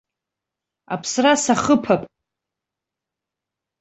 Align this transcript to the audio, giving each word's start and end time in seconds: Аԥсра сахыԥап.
Аԥсра 0.93 1.33
сахыԥап. 1.43 2.01